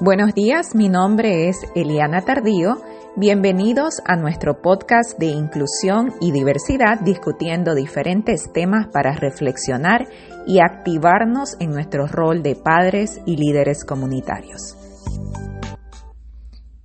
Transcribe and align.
Buenos 0.00 0.34
días, 0.34 0.74
mi 0.74 0.88
nombre 0.88 1.48
es 1.48 1.58
Eliana 1.76 2.22
Tardío. 2.22 2.82
Bienvenidos 3.14 4.02
a 4.04 4.16
nuestro 4.16 4.60
podcast 4.60 5.18
de 5.18 5.26
inclusión 5.26 6.14
y 6.20 6.32
diversidad 6.32 6.98
discutiendo 7.00 7.74
diferentes 7.74 8.52
temas 8.52 8.88
para 8.88 9.12
reflexionar 9.12 10.08
y 10.46 10.60
activarnos 10.60 11.56
en 11.60 11.70
nuestro 11.70 12.06
rol 12.06 12.42
de 12.42 12.56
padres 12.56 13.20
y 13.26 13.36
líderes 13.36 13.84
comunitarios. 13.84 14.76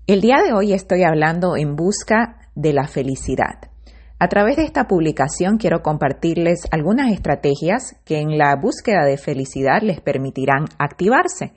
El 0.05 0.21
día 0.21 0.38
de 0.45 0.54
hoy 0.54 0.73
estoy 0.73 1.04
hablando 1.04 1.57
en 1.57 1.75
busca 1.75 2.50
de 2.55 2.73
la 2.73 2.88
felicidad. 2.88 3.71
A 4.20 4.30
través 4.30 4.56
de 4.56 4.64
esta 4.64 4.88
publicación 4.88 5.58
quiero 5.58 5.84
compartirles 5.84 6.62
algunas 6.72 7.12
estrategias 7.12 7.96
que 8.04 8.20
en 8.20 8.40
la 8.40 8.56
búsqueda 8.56 9.06
de 9.06 9.18
felicidad 9.18 9.84
les 9.84 10.02
permitirán 10.02 10.66
activarse. 10.80 11.54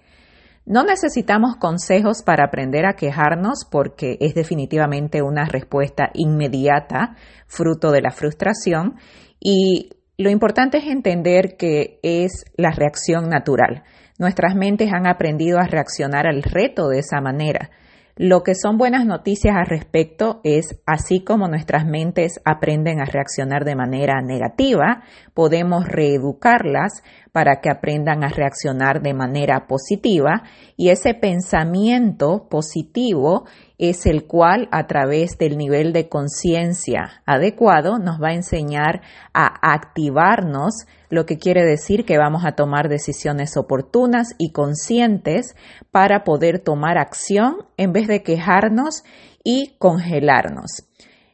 No 0.66 0.84
necesitamos 0.84 1.56
consejos 1.56 2.22
para 2.22 2.44
aprender 2.44 2.84
a 2.84 2.96
quejarnos 2.96 3.66
porque 3.70 4.18
es 4.20 4.34
definitivamente 4.34 5.22
una 5.22 5.46
respuesta 5.46 6.10
inmediata, 6.12 7.16
fruto 7.46 7.92
de 7.92 8.02
la 8.02 8.10
frustración, 8.10 8.96
y 9.40 9.88
lo 10.18 10.28
importante 10.28 10.76
es 10.76 10.84
entender 10.84 11.56
que 11.56 11.98
es 12.02 12.44
la 12.58 12.72
reacción 12.72 13.30
natural. 13.30 13.84
Nuestras 14.18 14.54
mentes 14.54 14.92
han 14.92 15.06
aprendido 15.06 15.58
a 15.58 15.66
reaccionar 15.66 16.26
al 16.26 16.42
reto 16.42 16.90
de 16.90 16.98
esa 16.98 17.22
manera. 17.22 17.70
Lo 18.16 18.42
que 18.42 18.54
son 18.54 18.76
buenas 18.76 19.06
noticias 19.06 19.54
al 19.56 19.66
respecto 19.66 20.40
es, 20.44 20.80
así 20.84 21.24
como 21.24 21.48
nuestras 21.48 21.86
mentes 21.86 22.40
aprenden 22.44 23.00
a 23.00 23.04
reaccionar 23.04 23.64
de 23.64 23.76
manera 23.76 24.20
negativa, 24.20 25.02
podemos 25.32 25.86
reeducarlas 25.86 27.02
para 27.32 27.60
que 27.60 27.70
aprendan 27.70 28.24
a 28.24 28.28
reaccionar 28.28 29.00
de 29.00 29.14
manera 29.14 29.66
positiva 29.66 30.42
y 30.76 30.90
ese 30.90 31.14
pensamiento 31.14 32.48
positivo 32.50 33.46
es 33.80 34.04
el 34.04 34.26
cual 34.26 34.68
a 34.72 34.86
través 34.86 35.38
del 35.38 35.56
nivel 35.56 35.94
de 35.94 36.10
conciencia 36.10 37.22
adecuado 37.24 37.98
nos 37.98 38.22
va 38.22 38.28
a 38.28 38.34
enseñar 38.34 39.00
a 39.32 39.72
activarnos, 39.72 40.86
lo 41.08 41.24
que 41.24 41.38
quiere 41.38 41.64
decir 41.64 42.04
que 42.04 42.18
vamos 42.18 42.44
a 42.44 42.52
tomar 42.52 42.90
decisiones 42.90 43.56
oportunas 43.56 44.34
y 44.36 44.52
conscientes 44.52 45.56
para 45.90 46.24
poder 46.24 46.58
tomar 46.58 46.98
acción 46.98 47.56
en 47.78 47.92
vez 47.92 48.06
de 48.06 48.22
quejarnos 48.22 49.02
y 49.42 49.76
congelarnos. 49.78 50.84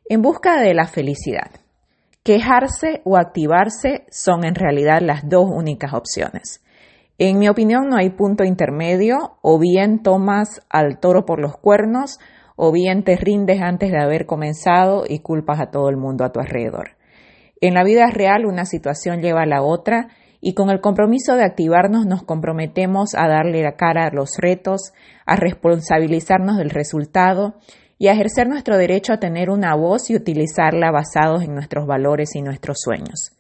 En 0.09 0.23
busca 0.23 0.61
de 0.61 0.73
la 0.73 0.87
felicidad. 0.87 1.51
Quejarse 2.23 3.03
o 3.05 3.17
activarse 3.17 4.07
son 4.09 4.45
en 4.45 4.55
realidad 4.55 5.01
las 5.03 5.29
dos 5.29 5.47
únicas 5.51 5.95
opciones. 5.95 6.61
En 7.19 7.39
mi 7.39 7.49
opinión 7.49 7.89
no 7.89 7.97
hay 7.97 8.11
punto 8.11 8.45
intermedio, 8.45 9.39
o 9.41 9.59
bien 9.59 10.03
tomas 10.03 10.61
al 10.69 10.99
toro 11.01 11.25
por 11.25 11.41
los 11.41 11.57
cuernos, 11.57 12.19
o 12.57 12.73
bien 12.73 13.05
te 13.05 13.17
rindes 13.17 13.63
antes 13.63 13.91
de 13.91 14.03
haber 14.03 14.27
comenzado 14.27 15.05
y 15.09 15.21
culpas 15.21 15.61
a 15.61 15.71
todo 15.71 15.89
el 15.89 15.97
mundo 15.97 16.25
a 16.25 16.33
tu 16.33 16.41
alrededor. 16.41 16.97
En 17.61 17.75
la 17.75 17.85
vida 17.85 18.07
real 18.11 18.45
una 18.45 18.67
situación 18.67 19.23
lleva 19.23 19.43
a 19.43 19.47
la 19.47 19.63
otra 19.63 20.09
y 20.43 20.55
con 20.55 20.69
el 20.69 20.81
compromiso 20.81 21.35
de 21.37 21.45
activarnos 21.45 22.05
nos 22.07 22.23
comprometemos 22.23 23.15
a 23.15 23.29
darle 23.29 23.63
la 23.63 23.77
cara 23.77 24.07
a 24.07 24.11
los 24.11 24.37
retos, 24.37 24.93
a 25.25 25.37
responsabilizarnos 25.37 26.59
del 26.59 26.71
resultado 26.71 27.55
y 27.99 28.09
a 28.09 28.13
ejercer 28.13 28.47
nuestro 28.47 28.77
derecho 28.77 29.15
a 29.15 29.21
tener 29.21 29.49
una 29.49 29.75
voz 29.75 30.11
y 30.11 30.17
utilizarla 30.17 30.91
basados 30.91 31.43
en 31.43 31.55
nuestros 31.55 31.87
valores 31.87 32.37
y 32.37 32.43
nuestros 32.43 32.79
sueños. 32.81 33.36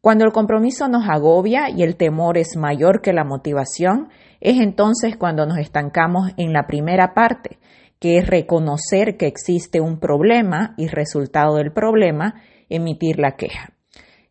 Cuando 0.00 0.24
el 0.24 0.32
compromiso 0.32 0.88
nos 0.88 1.08
agobia 1.08 1.70
y 1.70 1.82
el 1.82 1.96
temor 1.96 2.38
es 2.38 2.56
mayor 2.56 3.02
que 3.02 3.12
la 3.12 3.24
motivación, 3.24 4.08
es 4.40 4.60
entonces 4.60 5.16
cuando 5.16 5.44
nos 5.44 5.58
estancamos 5.58 6.30
en 6.36 6.52
la 6.52 6.66
primera 6.66 7.14
parte, 7.14 7.58
que 7.98 8.18
es 8.18 8.26
reconocer 8.26 9.16
que 9.16 9.26
existe 9.26 9.80
un 9.80 9.98
problema 9.98 10.74
y 10.76 10.86
resultado 10.86 11.56
del 11.56 11.72
problema, 11.72 12.42
emitir 12.68 13.18
la 13.18 13.32
queja. 13.32 13.72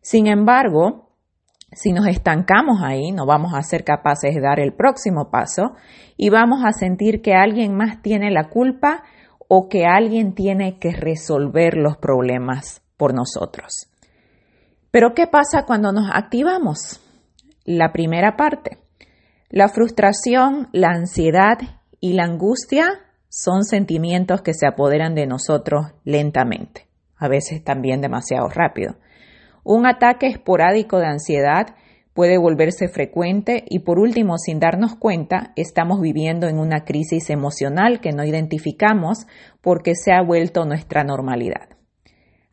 Sin 0.00 0.26
embargo, 0.26 1.10
si 1.72 1.92
nos 1.92 2.06
estancamos 2.06 2.80
ahí, 2.82 3.12
no 3.12 3.26
vamos 3.26 3.52
a 3.54 3.62
ser 3.62 3.84
capaces 3.84 4.34
de 4.34 4.40
dar 4.40 4.58
el 4.58 4.72
próximo 4.72 5.30
paso 5.30 5.74
y 6.16 6.30
vamos 6.30 6.64
a 6.64 6.72
sentir 6.72 7.20
que 7.20 7.34
alguien 7.34 7.76
más 7.76 8.00
tiene 8.00 8.30
la 8.30 8.48
culpa 8.48 9.02
o 9.48 9.68
que 9.68 9.84
alguien 9.84 10.34
tiene 10.34 10.78
que 10.78 10.92
resolver 10.92 11.76
los 11.76 11.98
problemas 11.98 12.82
por 12.96 13.12
nosotros. 13.12 13.88
Pero 14.90 15.14
¿qué 15.14 15.26
pasa 15.26 15.64
cuando 15.66 15.92
nos 15.92 16.10
activamos? 16.12 17.00
La 17.64 17.92
primera 17.92 18.36
parte. 18.36 18.78
La 19.50 19.68
frustración, 19.68 20.68
la 20.72 20.88
ansiedad 20.88 21.58
y 22.00 22.14
la 22.14 22.24
angustia 22.24 23.00
son 23.28 23.64
sentimientos 23.64 24.42
que 24.42 24.54
se 24.54 24.66
apoderan 24.66 25.14
de 25.14 25.26
nosotros 25.26 25.86
lentamente, 26.04 26.86
a 27.16 27.28
veces 27.28 27.62
también 27.62 28.00
demasiado 28.00 28.48
rápido. 28.48 28.96
Un 29.64 29.86
ataque 29.86 30.26
esporádico 30.26 30.98
de 30.98 31.06
ansiedad 31.06 31.76
puede 32.14 32.38
volverse 32.38 32.88
frecuente 32.88 33.64
y 33.68 33.80
por 33.80 33.98
último, 33.98 34.38
sin 34.38 34.58
darnos 34.58 34.96
cuenta, 34.96 35.52
estamos 35.56 36.00
viviendo 36.00 36.48
en 36.48 36.58
una 36.58 36.84
crisis 36.84 37.30
emocional 37.30 38.00
que 38.00 38.12
no 38.12 38.24
identificamos 38.24 39.26
porque 39.60 39.94
se 39.94 40.12
ha 40.12 40.22
vuelto 40.22 40.64
nuestra 40.64 41.04
normalidad. 41.04 41.68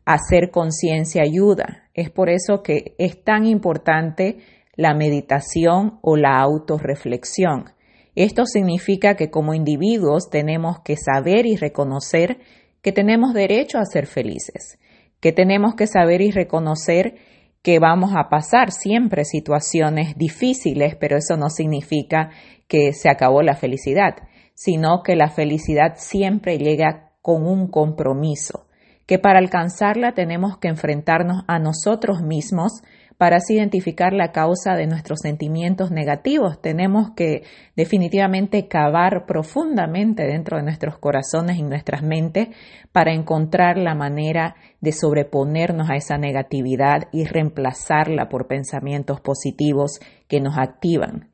Hacer 0.04 0.50
conciencia 0.50 1.22
ayuda. 1.22 1.85
Es 1.96 2.10
por 2.10 2.28
eso 2.28 2.62
que 2.62 2.94
es 2.98 3.24
tan 3.24 3.46
importante 3.46 4.36
la 4.76 4.94
meditación 4.94 5.98
o 6.02 6.16
la 6.16 6.38
autorreflexión. 6.38 7.70
Esto 8.14 8.44
significa 8.44 9.16
que 9.16 9.30
como 9.30 9.54
individuos 9.54 10.28
tenemos 10.30 10.80
que 10.84 10.96
saber 10.96 11.46
y 11.46 11.56
reconocer 11.56 12.38
que 12.82 12.92
tenemos 12.92 13.32
derecho 13.32 13.78
a 13.78 13.86
ser 13.86 14.06
felices, 14.06 14.78
que 15.20 15.32
tenemos 15.32 15.74
que 15.74 15.86
saber 15.86 16.20
y 16.20 16.30
reconocer 16.30 17.14
que 17.62 17.78
vamos 17.78 18.12
a 18.14 18.28
pasar 18.28 18.72
siempre 18.72 19.24
situaciones 19.24 20.16
difíciles, 20.16 20.96
pero 20.96 21.16
eso 21.16 21.38
no 21.38 21.48
significa 21.48 22.30
que 22.68 22.92
se 22.92 23.08
acabó 23.08 23.40
la 23.40 23.56
felicidad, 23.56 24.16
sino 24.54 25.02
que 25.02 25.16
la 25.16 25.30
felicidad 25.30 25.94
siempre 25.96 26.58
llega 26.58 27.12
con 27.22 27.46
un 27.46 27.68
compromiso, 27.68 28.65
que 29.06 29.18
para 29.18 29.38
alcanzarla 29.38 30.12
tenemos 30.12 30.58
que 30.58 30.68
enfrentarnos 30.68 31.44
a 31.46 31.58
nosotros 31.58 32.22
mismos 32.22 32.82
para 33.18 33.36
así 33.36 33.54
identificar 33.54 34.12
la 34.12 34.30
causa 34.30 34.74
de 34.74 34.86
nuestros 34.86 35.20
sentimientos 35.22 35.90
negativos. 35.90 36.60
Tenemos 36.60 37.12
que 37.16 37.44
definitivamente 37.74 38.68
cavar 38.68 39.24
profundamente 39.26 40.24
dentro 40.24 40.58
de 40.58 40.64
nuestros 40.64 40.98
corazones 40.98 41.56
y 41.56 41.62
nuestras 41.62 42.02
mentes 42.02 42.48
para 42.92 43.14
encontrar 43.14 43.78
la 43.78 43.94
manera 43.94 44.56
de 44.80 44.92
sobreponernos 44.92 45.88
a 45.88 45.96
esa 45.96 46.18
negatividad 46.18 47.08
y 47.12 47.24
reemplazarla 47.24 48.28
por 48.28 48.48
pensamientos 48.48 49.20
positivos 49.20 49.98
que 50.28 50.40
nos 50.40 50.58
activan. 50.58 51.30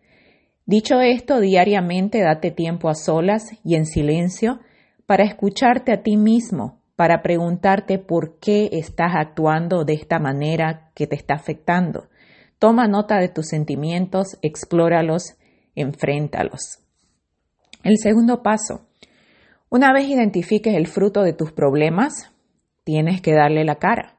Dicho 0.64 1.00
esto, 1.00 1.40
diariamente 1.40 2.22
date 2.22 2.52
tiempo 2.52 2.88
a 2.88 2.94
solas 2.94 3.50
y 3.64 3.74
en 3.74 3.86
silencio 3.86 4.60
para 5.06 5.24
escucharte 5.24 5.92
a 5.92 6.02
ti 6.02 6.16
mismo, 6.16 6.81
para 6.97 7.22
preguntarte 7.22 7.98
por 7.98 8.38
qué 8.38 8.69
estás 8.72 9.12
actuando 9.14 9.84
de 9.84 9.94
esta 9.94 10.19
manera 10.19 10.91
que 10.94 11.06
te 11.06 11.16
está 11.16 11.34
afectando. 11.34 12.08
Toma 12.58 12.86
nota 12.86 13.19
de 13.19 13.28
tus 13.28 13.48
sentimientos, 13.48 14.38
explóralos, 14.42 15.36
enfréntalos. 15.75 16.78
El 17.82 17.98
segundo 17.98 18.42
paso. 18.42 18.86
Una 19.69 19.92
vez 19.92 20.08
identifiques 20.08 20.75
el 20.75 20.86
fruto 20.86 21.22
de 21.22 21.32
tus 21.32 21.52
problemas, 21.52 22.31
tienes 22.84 23.20
que 23.20 23.32
darle 23.32 23.64
la 23.64 23.76
cara. 23.76 24.19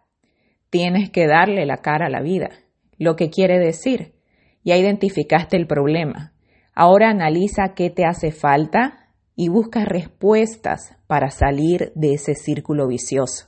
Tienes 0.70 1.12
que 1.12 1.28
darle 1.28 1.66
la 1.66 1.78
cara 1.78 2.08
a 2.08 2.10
la 2.10 2.22
vida. 2.22 2.50
Lo 2.98 3.16
que 3.16 3.30
quiere 3.30 3.60
decir, 3.60 4.16
ya 4.64 4.76
identificaste 4.76 5.56
el 5.56 5.68
problema. 5.68 6.34
Ahora 6.74 7.10
analiza 7.10 7.76
qué 7.76 7.90
te 7.90 8.06
hace 8.06 8.32
falta 8.32 9.12
y 9.36 9.50
busca 9.50 9.86
respuestas 9.86 10.98
para 11.14 11.30
salir 11.30 11.92
de 11.94 12.16
ese 12.16 12.34
círculo 12.34 12.88
vicioso. 12.88 13.46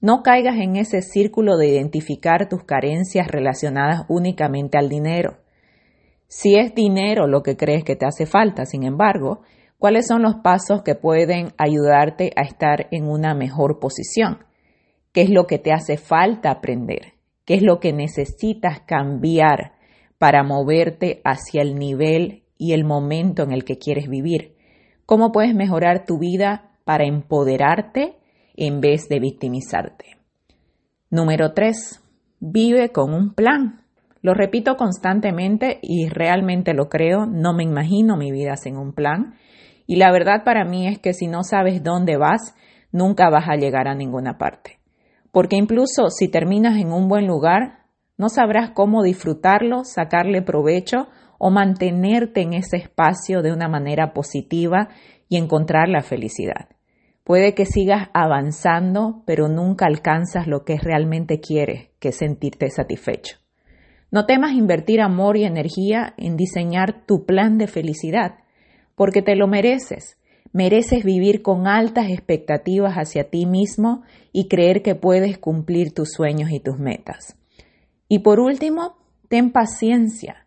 No 0.00 0.24
caigas 0.24 0.56
en 0.56 0.74
ese 0.74 1.02
círculo 1.02 1.56
de 1.56 1.68
identificar 1.68 2.48
tus 2.48 2.64
carencias 2.64 3.28
relacionadas 3.28 4.06
únicamente 4.08 4.76
al 4.76 4.88
dinero. 4.88 5.36
Si 6.26 6.56
es 6.56 6.74
dinero 6.74 7.28
lo 7.28 7.44
que 7.44 7.56
crees 7.56 7.84
que 7.84 7.94
te 7.94 8.06
hace 8.06 8.26
falta, 8.26 8.64
sin 8.64 8.82
embargo, 8.82 9.42
¿cuáles 9.78 10.08
son 10.08 10.22
los 10.22 10.34
pasos 10.42 10.82
que 10.82 10.96
pueden 10.96 11.52
ayudarte 11.58 12.32
a 12.34 12.42
estar 12.42 12.88
en 12.90 13.06
una 13.06 13.36
mejor 13.36 13.78
posición? 13.78 14.38
¿Qué 15.12 15.22
es 15.22 15.30
lo 15.30 15.46
que 15.46 15.60
te 15.60 15.72
hace 15.72 15.96
falta 15.96 16.50
aprender? 16.50 17.12
¿Qué 17.44 17.54
es 17.54 17.62
lo 17.62 17.78
que 17.78 17.92
necesitas 17.92 18.80
cambiar 18.80 19.74
para 20.18 20.42
moverte 20.42 21.20
hacia 21.22 21.62
el 21.62 21.76
nivel 21.76 22.42
y 22.58 22.72
el 22.72 22.82
momento 22.82 23.44
en 23.44 23.52
el 23.52 23.62
que 23.62 23.78
quieres 23.78 24.08
vivir? 24.08 24.56
¿Cómo 25.06 25.30
puedes 25.30 25.54
mejorar 25.54 26.04
tu 26.04 26.18
vida 26.18 26.69
para 26.84 27.04
empoderarte 27.04 28.16
en 28.56 28.80
vez 28.80 29.08
de 29.08 29.20
victimizarte? 29.20 30.16
Número 31.10 31.52
3. 31.52 32.02
Vive 32.40 32.90
con 32.90 33.12
un 33.14 33.34
plan. 33.34 33.82
Lo 34.22 34.34
repito 34.34 34.76
constantemente 34.76 35.78
y 35.82 36.08
realmente 36.08 36.74
lo 36.74 36.88
creo, 36.88 37.26
no 37.26 37.54
me 37.54 37.64
imagino 37.64 38.16
mi 38.16 38.30
vida 38.30 38.56
sin 38.56 38.76
un 38.76 38.92
plan. 38.92 39.34
Y 39.86 39.96
la 39.96 40.12
verdad 40.12 40.44
para 40.44 40.64
mí 40.64 40.86
es 40.86 40.98
que 40.98 41.14
si 41.14 41.26
no 41.26 41.42
sabes 41.42 41.82
dónde 41.82 42.16
vas, 42.16 42.54
nunca 42.92 43.30
vas 43.30 43.48
a 43.48 43.56
llegar 43.56 43.88
a 43.88 43.94
ninguna 43.94 44.38
parte. 44.38 44.78
Porque 45.32 45.56
incluso 45.56 46.10
si 46.10 46.28
terminas 46.28 46.76
en 46.78 46.92
un 46.92 47.08
buen 47.08 47.26
lugar, 47.26 47.86
no 48.16 48.28
sabrás 48.28 48.70
cómo 48.70 49.02
disfrutarlo, 49.02 49.84
sacarle 49.84 50.42
provecho 50.42 51.08
o 51.38 51.50
mantenerte 51.50 52.42
en 52.42 52.52
ese 52.52 52.76
espacio 52.76 53.40
de 53.40 53.52
una 53.52 53.68
manera 53.68 54.12
positiva 54.12 54.90
y 55.30 55.38
encontrar 55.38 55.88
la 55.88 56.02
felicidad. 56.02 56.68
Puede 57.24 57.54
que 57.54 57.64
sigas 57.64 58.08
avanzando, 58.12 59.22
pero 59.24 59.48
nunca 59.48 59.86
alcanzas 59.86 60.46
lo 60.46 60.64
que 60.64 60.76
realmente 60.76 61.40
quieres, 61.40 61.88
que 62.00 62.08
es 62.08 62.16
sentirte 62.16 62.68
satisfecho. 62.68 63.36
No 64.10 64.26
temas 64.26 64.52
invertir 64.52 65.00
amor 65.00 65.36
y 65.36 65.44
energía 65.44 66.14
en 66.16 66.36
diseñar 66.36 67.06
tu 67.06 67.24
plan 67.26 67.56
de 67.58 67.68
felicidad, 67.68 68.40
porque 68.96 69.22
te 69.22 69.36
lo 69.36 69.46
mereces. 69.46 70.18
Mereces 70.52 71.04
vivir 71.04 71.42
con 71.42 71.68
altas 71.68 72.10
expectativas 72.10 72.96
hacia 72.96 73.30
ti 73.30 73.46
mismo 73.46 74.02
y 74.32 74.48
creer 74.48 74.82
que 74.82 74.96
puedes 74.96 75.38
cumplir 75.38 75.94
tus 75.94 76.10
sueños 76.10 76.50
y 76.50 76.58
tus 76.58 76.78
metas. 76.80 77.36
Y 78.08 78.18
por 78.18 78.40
último, 78.40 78.96
ten 79.28 79.52
paciencia 79.52 80.44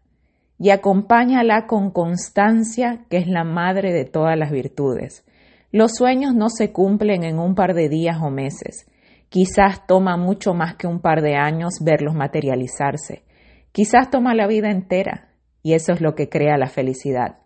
y 0.63 0.69
acompáñala 0.69 1.67
con 1.67 1.91
constancia, 1.91 3.03
que 3.09 3.17
es 3.17 3.27
la 3.27 3.43
madre 3.43 3.91
de 3.91 4.05
todas 4.05 4.37
las 4.37 4.49
virtudes. 4.49 5.25
Los 5.73 5.91
sueños 5.91 6.33
no 6.33 6.47
se 6.47 6.71
cumplen 6.71 7.25
en 7.25 7.37
un 7.37 7.53
par 7.53 7.73
de 7.73 7.89
días 7.89 8.19
o 8.21 8.29
meses. 8.29 8.89
Quizás 9.27 9.85
toma 9.85 10.15
mucho 10.15 10.53
más 10.53 10.75
que 10.75 10.87
un 10.87 11.01
par 11.01 11.21
de 11.21 11.35
años 11.35 11.79
verlos 11.81 12.15
materializarse. 12.15 13.25
Quizás 13.73 14.09
toma 14.09 14.35
la 14.35 14.47
vida 14.47 14.71
entera, 14.71 15.33
y 15.63 15.73
eso 15.73 15.91
es 15.91 15.99
lo 15.99 16.15
que 16.15 16.29
crea 16.29 16.57
la 16.57 16.67
felicidad. 16.67 17.39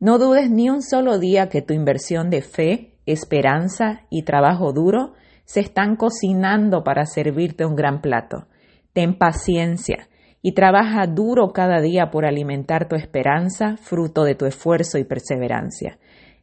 No 0.00 0.18
dudes 0.18 0.50
ni 0.50 0.68
un 0.68 0.82
solo 0.82 1.20
día 1.20 1.48
que 1.48 1.62
tu 1.62 1.74
inversión 1.74 2.28
de 2.28 2.42
fe, 2.42 2.96
esperanza 3.06 4.00
y 4.10 4.24
trabajo 4.24 4.72
duro 4.72 5.12
se 5.44 5.60
están 5.60 5.94
cocinando 5.94 6.82
para 6.82 7.06
servirte 7.06 7.64
un 7.64 7.76
gran 7.76 8.00
plato. 8.00 8.48
Ten 8.92 9.16
paciencia 9.16 10.08
y 10.42 10.52
trabaja 10.52 11.06
duro 11.06 11.52
cada 11.52 11.80
día 11.80 12.10
por 12.10 12.24
alimentar 12.24 12.88
tu 12.88 12.96
esperanza, 12.96 13.76
fruto 13.76 14.24
de 14.24 14.34
tu 14.34 14.46
esfuerzo 14.46 14.98
y 14.98 15.04
perseverancia. 15.04 15.98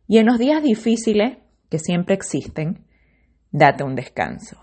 Y 0.07 0.17
en 0.17 0.25
los 0.25 0.37
días 0.37 0.61
difíciles, 0.61 1.37
que 1.69 1.79
siempre 1.79 2.15
existen, 2.15 2.85
date 3.51 3.83
un 3.83 3.95
descanso. 3.95 4.57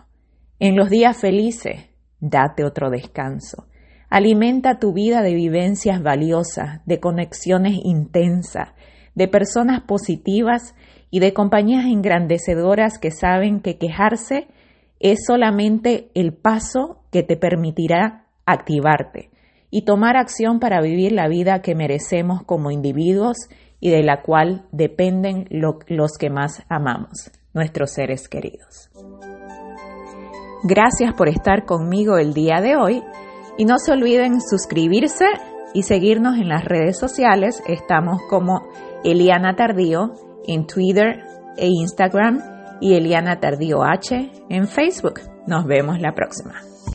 En 0.58 0.76
los 0.76 0.90
días 0.90 1.16
felices, 1.16 1.88
date 2.20 2.64
otro 2.64 2.90
descanso. 2.90 3.66
Alimenta 4.08 4.78
tu 4.78 4.92
vida 4.92 5.22
de 5.22 5.34
vivencias 5.34 6.02
valiosas, 6.02 6.84
de 6.84 7.00
conexiones 7.00 7.74
intensas, 7.82 8.74
de 9.14 9.28
personas 9.28 9.82
positivas 9.82 10.74
y 11.10 11.20
de 11.20 11.32
compañías 11.32 11.86
engrandecedoras 11.86 12.98
que 12.98 13.10
saben 13.10 13.60
que 13.60 13.78
quejarse 13.78 14.48
es 15.00 15.24
solamente 15.26 16.10
el 16.14 16.32
paso 16.32 17.02
que 17.10 17.22
te 17.22 17.36
permitirá 17.36 18.21
activarte 18.46 19.30
y 19.70 19.84
tomar 19.84 20.16
acción 20.16 20.60
para 20.60 20.80
vivir 20.80 21.12
la 21.12 21.28
vida 21.28 21.62
que 21.62 21.74
merecemos 21.74 22.42
como 22.44 22.70
individuos 22.70 23.36
y 23.80 23.90
de 23.90 24.02
la 24.02 24.22
cual 24.22 24.66
dependen 24.70 25.46
los 25.50 26.18
que 26.18 26.30
más 26.30 26.62
amamos, 26.68 27.32
nuestros 27.54 27.92
seres 27.92 28.28
queridos. 28.28 28.90
Gracias 30.62 31.14
por 31.14 31.28
estar 31.28 31.64
conmigo 31.64 32.18
el 32.18 32.34
día 32.34 32.60
de 32.60 32.76
hoy 32.76 33.02
y 33.58 33.64
no 33.64 33.78
se 33.78 33.92
olviden 33.92 34.40
suscribirse 34.40 35.26
y 35.74 35.82
seguirnos 35.82 36.36
en 36.36 36.48
las 36.48 36.64
redes 36.64 36.98
sociales. 36.98 37.62
Estamos 37.66 38.20
como 38.28 38.62
Eliana 39.04 39.56
Tardío 39.56 40.12
en 40.46 40.66
Twitter 40.66 41.24
e 41.56 41.66
Instagram 41.66 42.40
y 42.80 42.94
Eliana 42.94 43.40
Tardío 43.40 43.82
H 43.82 44.30
en 44.48 44.68
Facebook. 44.68 45.20
Nos 45.46 45.64
vemos 45.64 46.00
la 46.00 46.14
próxima. 46.14 46.71